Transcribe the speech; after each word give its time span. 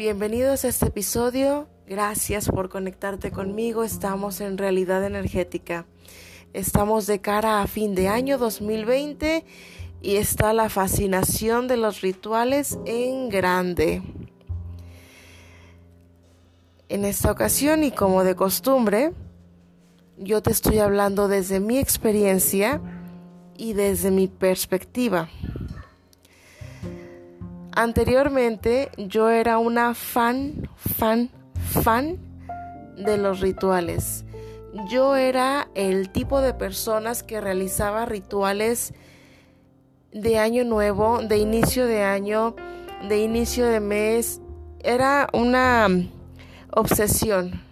Bienvenidos 0.00 0.64
a 0.64 0.68
este 0.68 0.86
episodio. 0.86 1.68
Gracias 1.86 2.48
por 2.48 2.70
conectarte 2.70 3.30
conmigo. 3.30 3.84
Estamos 3.84 4.40
en 4.40 4.56
realidad 4.56 5.04
energética. 5.04 5.84
Estamos 6.54 7.06
de 7.06 7.20
cara 7.20 7.60
a 7.60 7.66
fin 7.66 7.94
de 7.94 8.08
año 8.08 8.38
2020 8.38 9.44
y 10.00 10.16
está 10.16 10.54
la 10.54 10.70
fascinación 10.70 11.68
de 11.68 11.76
los 11.76 12.00
rituales 12.00 12.78
en 12.86 13.28
grande. 13.28 14.02
En 16.88 17.04
esta 17.04 17.30
ocasión 17.30 17.84
y 17.84 17.90
como 17.90 18.24
de 18.24 18.34
costumbre, 18.34 19.12
yo 20.16 20.40
te 20.40 20.50
estoy 20.50 20.78
hablando 20.78 21.28
desde 21.28 21.60
mi 21.60 21.76
experiencia 21.76 22.80
y 23.54 23.74
desde 23.74 24.10
mi 24.10 24.28
perspectiva. 24.28 25.28
Anteriormente 27.80 28.90
yo 28.98 29.30
era 29.30 29.56
una 29.56 29.94
fan, 29.94 30.68
fan, 30.76 31.30
fan 31.54 32.18
de 32.98 33.16
los 33.16 33.40
rituales. 33.40 34.26
Yo 34.90 35.16
era 35.16 35.70
el 35.74 36.10
tipo 36.10 36.42
de 36.42 36.52
personas 36.52 37.22
que 37.22 37.40
realizaba 37.40 38.04
rituales 38.04 38.92
de 40.12 40.36
año 40.36 40.62
nuevo, 40.64 41.22
de 41.22 41.38
inicio 41.38 41.86
de 41.86 42.02
año, 42.02 42.54
de 43.08 43.22
inicio 43.22 43.66
de 43.66 43.80
mes. 43.80 44.42
Era 44.80 45.30
una 45.32 45.88
obsesión. 46.72 47.62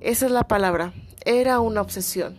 Esa 0.00 0.24
es 0.24 0.32
la 0.32 0.48
palabra. 0.48 0.94
Era 1.26 1.60
una 1.60 1.82
obsesión. 1.82 2.38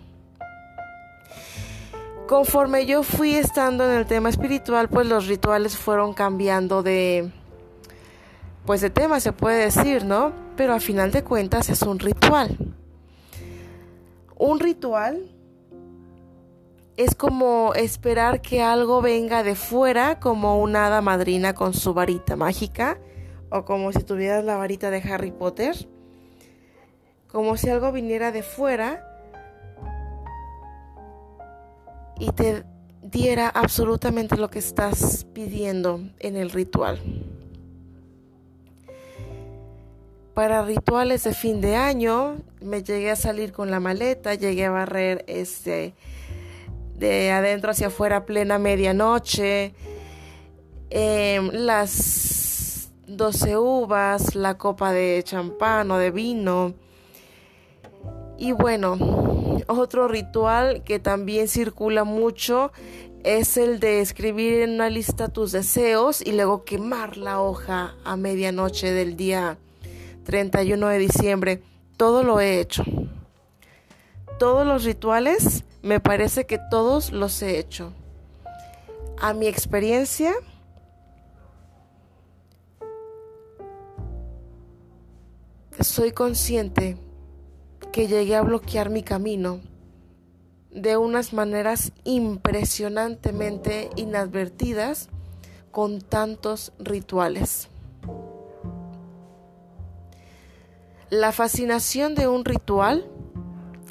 Conforme 2.27 2.87
yo 2.87 3.03
fui 3.03 3.35
estando 3.35 3.85
en 3.85 3.91
el 3.97 4.07
tema 4.07 4.29
espiritual, 4.29 4.89
pues 4.89 5.05
los 5.05 5.27
rituales 5.27 5.77
fueron 5.77 6.13
cambiando 6.13 6.81
de 6.81 7.31
pues 8.65 8.81
de 8.81 8.89
tema 8.89 9.19
se 9.19 9.31
puede 9.31 9.65
decir, 9.65 10.05
¿no? 10.05 10.33
Pero 10.57 10.73
a 10.73 10.79
final 10.79 11.11
de 11.11 11.23
cuentas 11.23 11.69
es 11.69 11.83
un 11.83 11.99
ritual. 11.99 12.57
Un 14.37 14.59
ritual 14.59 15.31
es 16.97 17.13
como 17.13 17.75
esperar 17.75 18.41
que 18.41 18.63
algo 18.63 19.03
venga 19.03 19.43
de 19.43 19.53
fuera, 19.53 20.19
como 20.19 20.59
una 20.59 20.87
hada 20.87 21.01
madrina 21.01 21.53
con 21.53 21.75
su 21.75 21.93
varita 21.93 22.35
mágica, 22.35 22.97
o 23.51 23.65
como 23.65 23.91
si 23.91 24.01
tuvieras 24.01 24.43
la 24.43 24.57
varita 24.57 24.89
de 24.89 24.97
Harry 24.97 25.31
Potter, 25.31 25.75
como 27.31 27.55
si 27.55 27.69
algo 27.69 27.91
viniera 27.91 28.31
de 28.31 28.41
fuera 28.41 29.14
y 32.19 32.31
te 32.31 32.63
diera 33.01 33.49
absolutamente 33.49 34.37
lo 34.37 34.49
que 34.49 34.59
estás 34.59 35.25
pidiendo 35.33 36.01
en 36.19 36.35
el 36.35 36.49
ritual. 36.51 36.99
Para 40.33 40.63
rituales 40.63 41.23
de 41.23 41.33
fin 41.33 41.61
de 41.61 41.75
año 41.75 42.35
me 42.59 42.83
llegué 42.83 43.11
a 43.11 43.15
salir 43.15 43.53
con 43.53 43.71
la 43.71 43.79
maleta, 43.79 44.35
llegué 44.35 44.65
a 44.65 44.71
barrer 44.71 45.23
este 45.27 45.93
de 46.97 47.31
adentro 47.31 47.71
hacia 47.71 47.87
afuera 47.87 48.25
plena 48.25 48.57
medianoche, 48.57 49.73
em, 50.89 51.49
las 51.51 52.89
12 53.07 53.57
uvas, 53.57 54.35
la 54.35 54.57
copa 54.57 54.91
de 54.91 55.21
champán 55.23 55.91
o 55.91 55.97
de 55.97 56.11
vino. 56.11 56.73
Y 58.37 58.51
bueno, 58.51 58.97
otro 59.67 60.07
ritual 60.07 60.83
que 60.83 60.99
también 60.99 61.47
circula 61.47 62.03
mucho 62.03 62.71
es 63.23 63.57
el 63.57 63.79
de 63.79 64.01
escribir 64.01 64.61
en 64.61 64.71
una 64.71 64.89
lista 64.89 65.29
tus 65.29 65.51
deseos 65.51 66.21
y 66.21 66.33
luego 66.33 66.63
quemar 66.63 67.17
la 67.17 67.41
hoja 67.41 67.95
a 68.03 68.17
medianoche 68.17 68.91
del 68.91 69.15
día 69.15 69.57
31 70.25 70.87
de 70.89 70.97
diciembre. 70.97 71.63
Todo 71.97 72.23
lo 72.23 72.39
he 72.39 72.59
hecho. 72.59 72.83
Todos 74.37 74.67
los 74.67 74.83
rituales, 74.83 75.63
me 75.81 75.99
parece 75.99 76.45
que 76.45 76.59
todos 76.69 77.11
los 77.11 77.41
he 77.41 77.57
hecho. 77.57 77.93
A 79.17 79.33
mi 79.33 79.47
experiencia, 79.47 80.33
soy 85.79 86.11
consciente 86.11 86.97
que 87.95 88.09
llegué 88.09 88.35
a 88.35 88.41
bloquear 88.41 88.89
mi 88.89 89.03
camino 89.03 89.61
de 90.69 90.97
unas 90.97 91.31
maneras 91.31 91.93
impresionantemente 92.03 93.89
inadvertidas 93.95 95.07
con 95.71 96.01
tantos 96.01 96.73
rituales. 96.77 97.69
La 101.09 101.31
fascinación 101.31 102.15
de 102.15 102.27
un 102.27 102.43
ritual 102.43 103.09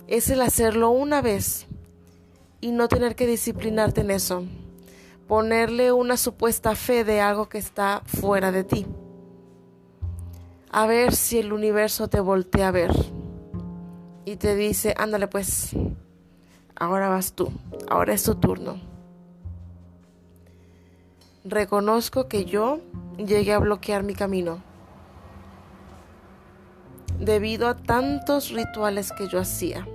es 0.06 0.28
el 0.28 0.42
hacerlo 0.42 0.90
una 0.90 1.22
vez 1.22 1.66
y 2.60 2.72
no 2.72 2.88
tener 2.88 3.16
que 3.16 3.26
disciplinarte 3.26 4.02
en 4.02 4.10
eso, 4.10 4.44
ponerle 5.26 5.92
una 5.92 6.18
supuesta 6.18 6.76
fe 6.76 7.04
de 7.04 7.22
algo 7.22 7.48
que 7.48 7.56
está 7.56 8.02
fuera 8.04 8.52
de 8.52 8.64
ti, 8.64 8.86
a 10.70 10.86
ver 10.86 11.14
si 11.14 11.38
el 11.38 11.54
universo 11.54 12.08
te 12.08 12.20
voltea 12.20 12.68
a 12.68 12.70
ver 12.70 13.23
y 14.24 14.36
te 14.36 14.56
dice, 14.56 14.94
ándale 14.96 15.28
pues, 15.28 15.70
ahora 16.76 17.08
vas 17.08 17.32
tú, 17.32 17.52
ahora 17.88 18.14
es 18.14 18.22
tu 18.22 18.34
turno. 18.36 18.80
Reconozco 21.44 22.26
que 22.26 22.44
yo 22.44 22.80
llegué 23.18 23.52
a 23.52 23.58
bloquear 23.58 24.02
mi 24.02 24.14
camino 24.14 24.62
debido 27.18 27.68
a 27.68 27.76
tantos 27.76 28.50
rituales 28.50 29.12
que 29.12 29.28
yo 29.28 29.38
hacía. 29.38 29.86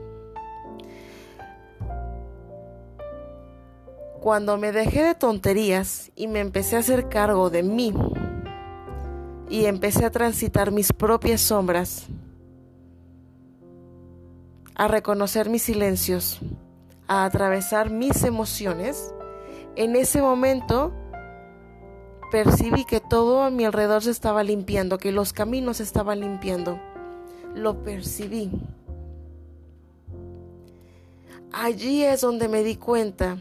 Cuando 4.22 4.57
me 4.57 4.72
dejé 4.72 5.03
de 5.03 5.16
tonterías 5.16 6.12
y 6.16 6.28
me 6.28 6.39
empecé 6.39 6.75
a 6.75 6.79
hacer 6.79 7.07
cargo 7.09 7.50
de 7.50 7.63
mí 7.63 7.94
y 9.50 9.66
empecé 9.66 10.06
a 10.06 10.12
transitar 10.12 10.72
mis 10.72 10.91
propias 10.91 11.41
sombras, 11.41 12.07
a 14.79 14.88
reconocer 14.88 15.50
mis 15.50 15.63
silencios, 15.63 16.40
a 17.06 17.25
atravesar 17.25 17.90
mis 17.90 18.23
emociones, 18.23 19.13
en 19.75 19.97
ese 19.97 20.22
momento 20.22 20.94
percibí 22.31 22.85
que 22.85 23.01
todo 23.01 23.44
a 23.44 23.50
mi 23.50 23.66
alrededor 23.66 24.01
se 24.01 24.12
estaba 24.12 24.41
limpiando, 24.41 24.97
que 24.97 25.12
los 25.12 25.34
caminos 25.34 25.78
se 25.78 25.84
estaban 25.84 26.22
limpiando. 26.22 26.79
Lo 27.56 27.84
percibí. 27.84 28.51
Allí 31.51 32.06
es 32.06 32.22
donde 32.22 32.47
me 32.47 32.63
di 32.63 32.78
cuenta 32.78 33.38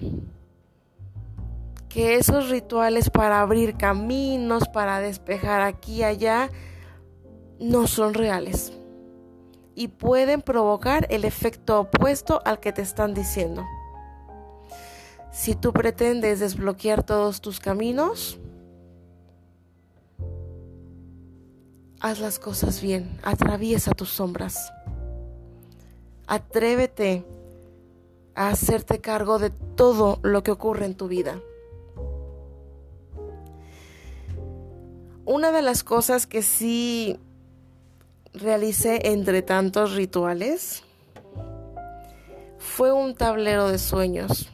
que 1.88 2.16
esos 2.16 2.48
rituales 2.48 3.10
para 3.10 3.40
abrir 3.42 3.76
caminos, 3.76 4.68
para 4.68 4.98
despejar 4.98 5.60
aquí 5.60 5.98
y 5.98 6.02
allá, 6.02 6.50
no 7.60 7.86
son 7.86 8.14
reales 8.14 8.72
y 9.78 9.86
pueden 9.86 10.42
provocar 10.42 11.06
el 11.08 11.24
efecto 11.24 11.82
opuesto 11.82 12.42
al 12.44 12.58
que 12.58 12.72
te 12.72 12.82
están 12.82 13.14
diciendo. 13.14 13.64
Si 15.30 15.54
tú 15.54 15.72
pretendes 15.72 16.40
desbloquear 16.40 17.04
todos 17.04 17.40
tus 17.40 17.60
caminos, 17.60 18.40
haz 22.00 22.18
las 22.18 22.40
cosas 22.40 22.82
bien, 22.82 23.20
atraviesa 23.22 23.92
tus 23.92 24.08
sombras. 24.08 24.72
Atrévete 26.26 27.24
a 28.34 28.48
hacerte 28.48 29.00
cargo 29.00 29.38
de 29.38 29.50
todo 29.50 30.18
lo 30.22 30.42
que 30.42 30.50
ocurre 30.50 30.86
en 30.86 30.96
tu 30.96 31.06
vida. 31.06 31.40
Una 35.24 35.52
de 35.52 35.62
las 35.62 35.84
cosas 35.84 36.26
que 36.26 36.42
sí 36.42 37.20
realicé 38.38 39.10
entre 39.10 39.42
tantos 39.42 39.94
rituales 39.94 40.82
fue 42.58 42.92
un 42.92 43.14
tablero 43.14 43.68
de 43.68 43.78
sueños. 43.78 44.48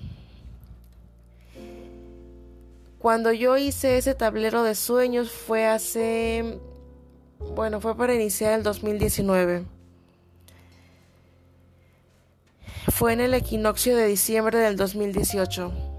Cuando 2.98 3.32
yo 3.32 3.56
hice 3.58 3.98
ese 3.98 4.14
tablero 4.14 4.62
de 4.62 4.75
sueños 4.75 5.31
fue 5.31 5.66
hace, 5.66 6.58
bueno, 7.54 7.81
fue 7.81 7.96
para 7.96 8.14
iniciar 8.14 8.54
el 8.54 8.62
2019. 8.62 9.66
Fue 12.88 13.12
en 13.12 13.20
el 13.20 13.34
equinoccio 13.34 13.96
de 13.96 14.06
diciembre 14.06 14.58
del 14.58 14.76
2018 14.76 15.94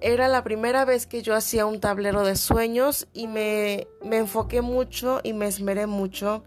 era 0.00 0.28
la 0.28 0.44
primera 0.44 0.84
vez 0.84 1.06
que 1.06 1.22
yo 1.22 1.34
hacía 1.34 1.66
un 1.66 1.80
tablero 1.80 2.24
de 2.24 2.36
sueños 2.36 3.08
y 3.12 3.26
me, 3.26 3.88
me, 4.04 4.18
enfoqué 4.18 4.62
mucho 4.62 5.20
y 5.22 5.32
me 5.32 5.46
esmeré 5.46 5.86
mucho 5.86 6.44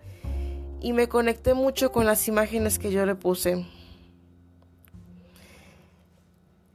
y 0.79 0.93
me 0.93 1.07
conecté 1.07 1.53
mucho 1.53 1.91
con 1.91 2.05
las 2.05 2.27
imágenes 2.27 2.79
que 2.79 2.91
yo 2.91 3.05
le 3.05 3.15
puse. 3.15 3.65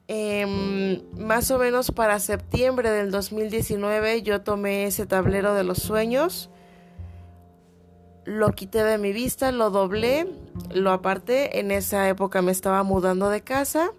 Em, 0.09 1.03
más 1.19 1.51
o 1.51 1.59
menos 1.59 1.91
para 1.91 2.21
septiembre 2.21 2.91
del 2.91 3.11
2019 3.11 4.23
yo 4.23 4.41
tomé 4.43 4.85
ese 4.85 5.05
tablero 5.05 5.55
de 5.55 5.65
los 5.65 5.79
sueños, 5.79 6.49
lo 8.25 8.53
quité 8.53 8.85
de 8.85 8.99
mi 8.99 9.13
vista, 9.13 9.51
lo 9.51 9.71
doblé, 9.71 10.29
lo 10.73 10.93
aparté, 10.93 11.59
en 11.59 11.73
esa 11.73 12.09
época 12.09 12.41
me 12.41 12.53
estaba 12.53 12.85
mudando 12.85 13.31
de 13.31 13.41
casa 13.41 13.93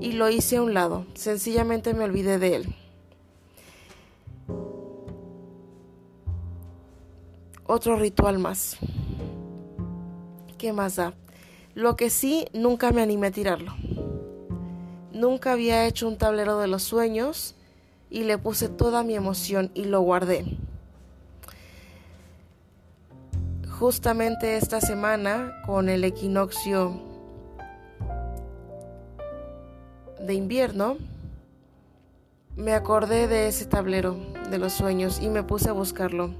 y 0.00 0.12
lo 0.12 0.30
hice 0.30 0.56
a 0.56 0.62
un 0.62 0.72
lado, 0.72 1.04
sencillamente 1.14 1.94
me 1.94 2.04
olvidé 2.04 2.38
de 2.38 2.56
él. 2.56 2.74
Otro 7.66 7.96
ritual 7.96 8.38
más. 8.38 8.78
¿Qué 10.58 10.72
más 10.72 10.96
da? 10.96 11.14
Lo 11.74 11.96
que 11.96 12.10
sí, 12.10 12.46
nunca 12.52 12.90
me 12.90 13.02
animé 13.02 13.28
a 13.28 13.30
tirarlo. 13.30 13.74
Nunca 15.12 15.52
había 15.52 15.86
hecho 15.86 16.08
un 16.08 16.16
tablero 16.16 16.58
de 16.58 16.66
los 16.66 16.82
sueños 16.82 17.54
y 18.10 18.24
le 18.24 18.38
puse 18.38 18.68
toda 18.68 19.04
mi 19.04 19.14
emoción 19.14 19.70
y 19.74 19.84
lo 19.84 20.00
guardé. 20.00 20.44
Justamente 23.68 24.56
esta 24.56 24.80
semana, 24.80 25.62
con 25.64 25.88
el 25.88 26.04
equinoccio 26.04 27.09
de 30.20 30.34
invierno, 30.34 30.96
me 32.56 32.74
acordé 32.74 33.26
de 33.26 33.48
ese 33.48 33.64
tablero 33.64 34.16
de 34.50 34.58
los 34.58 34.72
sueños 34.72 35.20
y 35.20 35.28
me 35.28 35.42
puse 35.42 35.70
a 35.70 35.72
buscarlo. 35.72 36.34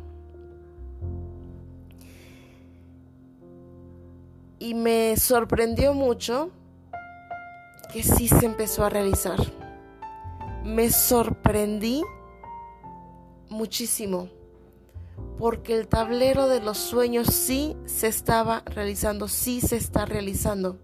Y 4.59 4.75
me 4.75 5.17
sorprendió 5.17 5.95
mucho 5.95 6.51
que 7.93 8.03
sí 8.03 8.29
se 8.29 8.45
empezó 8.45 8.85
a 8.85 8.91
realizar. 8.91 9.39
Me 10.65 10.91
sorprendí 10.91 12.03
muchísimo 13.49 14.29
porque 15.39 15.75
el 15.75 15.89
tablero 15.89 16.49
de 16.49 16.61
los 16.61 16.77
sueños 16.77 17.29
sí 17.29 17.77
se 17.87 18.09
estaba 18.09 18.63
realizando, 18.67 19.27
sí 19.27 19.61
se 19.63 19.77
está 19.77 20.05
realizando. 20.05 20.79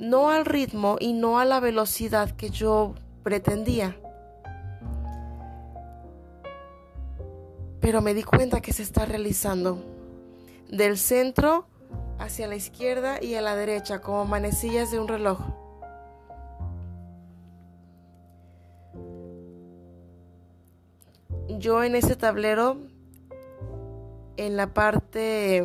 No 0.00 0.30
al 0.30 0.44
ritmo 0.44 0.96
y 0.98 1.12
no 1.12 1.38
a 1.38 1.44
la 1.44 1.60
velocidad 1.60 2.32
que 2.32 2.50
yo 2.50 2.96
pretendía. 3.22 3.96
Pero 7.80 8.02
me 8.02 8.14
di 8.14 8.24
cuenta 8.24 8.60
que 8.60 8.72
se 8.72 8.82
está 8.82 9.04
realizando. 9.06 9.84
Del 10.68 10.98
centro 10.98 11.66
hacia 12.18 12.48
la 12.48 12.56
izquierda 12.56 13.22
y 13.22 13.36
a 13.36 13.42
la 13.42 13.54
derecha, 13.54 14.00
como 14.00 14.24
manecillas 14.24 14.90
de 14.90 14.98
un 14.98 15.06
reloj. 15.06 15.38
yo 21.60 21.84
en 21.84 21.94
ese 21.94 22.16
tablero, 22.16 22.78
en 24.36 24.56
la 24.56 24.72
parte 24.72 25.64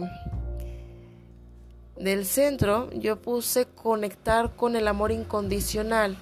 del 2.06 2.26
centro, 2.26 2.92
yo 2.92 3.20
puse 3.20 3.66
conectar 3.66 4.56
con 4.56 4.76
el 4.76 4.88
amor 4.88 5.12
incondicional 5.12 6.16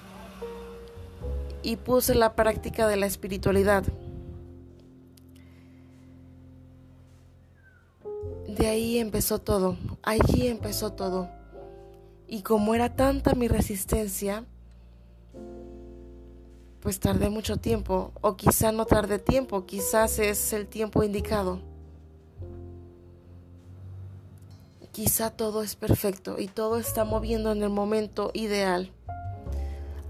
y 1.62 1.76
puse 1.76 2.14
la 2.14 2.34
práctica 2.34 2.88
de 2.88 2.96
la 2.96 3.04
espiritualidad. 3.04 3.84
De 8.48 8.66
ahí 8.66 8.98
empezó 8.98 9.40
todo, 9.40 9.76
allí 10.02 10.46
empezó 10.46 10.94
todo. 10.94 11.28
Y 12.26 12.40
como 12.40 12.74
era 12.74 12.96
tanta 12.96 13.34
mi 13.34 13.46
resistencia, 13.46 14.46
pues 16.80 16.98
tardé 16.98 17.28
mucho 17.28 17.58
tiempo, 17.58 18.12
o 18.22 18.36
quizá 18.36 18.72
no 18.72 18.86
tardé 18.86 19.18
tiempo, 19.18 19.66
quizás 19.66 20.18
es 20.18 20.54
el 20.54 20.66
tiempo 20.66 21.02
indicado. 21.02 21.73
Quizá 24.92 25.30
todo 25.30 25.62
es 25.62 25.76
perfecto 25.76 26.36
y 26.38 26.48
todo 26.48 26.78
está 26.78 27.04
moviendo 27.04 27.52
en 27.52 27.62
el 27.62 27.70
momento 27.70 28.30
ideal. 28.34 28.90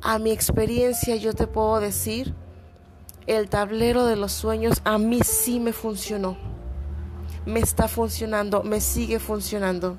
A 0.02 0.18
mi 0.18 0.30
experiencia 0.30 1.16
yo 1.16 1.32
te 1.32 1.46
puedo 1.46 1.80
decir, 1.80 2.34
el 3.26 3.48
tablero 3.48 4.04
de 4.04 4.16
los 4.16 4.32
sueños 4.32 4.82
a 4.84 4.98
mí 4.98 5.20
sí 5.22 5.60
me 5.60 5.72
funcionó. 5.72 6.36
Me 7.46 7.60
está 7.60 7.88
funcionando, 7.88 8.62
me 8.62 8.80
sigue 8.80 9.18
funcionando. 9.18 9.96